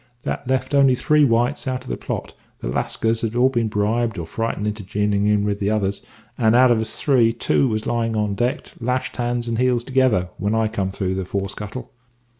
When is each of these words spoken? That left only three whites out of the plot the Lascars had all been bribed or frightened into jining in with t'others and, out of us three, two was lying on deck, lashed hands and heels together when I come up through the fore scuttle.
That 0.23 0.47
left 0.47 0.73
only 0.73 0.95
three 0.95 1.23
whites 1.23 1.67
out 1.67 1.83
of 1.83 1.89
the 1.91 1.95
plot 1.95 2.33
the 2.57 2.67
Lascars 2.69 3.21
had 3.21 3.35
all 3.35 3.49
been 3.49 3.67
bribed 3.67 4.17
or 4.17 4.25
frightened 4.25 4.65
into 4.65 4.83
jining 4.83 5.27
in 5.27 5.43
with 5.43 5.59
t'others 5.61 6.01
and, 6.39 6.55
out 6.55 6.71
of 6.71 6.81
us 6.81 6.99
three, 6.99 7.31
two 7.31 7.67
was 7.67 7.85
lying 7.85 8.15
on 8.15 8.33
deck, 8.33 8.71
lashed 8.79 9.17
hands 9.17 9.47
and 9.47 9.59
heels 9.59 9.83
together 9.83 10.29
when 10.37 10.55
I 10.55 10.69
come 10.69 10.87
up 10.87 10.95
through 10.95 11.13
the 11.13 11.25
fore 11.25 11.49
scuttle. 11.49 11.91